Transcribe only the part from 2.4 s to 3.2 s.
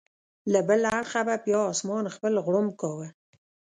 غړومب کاوه.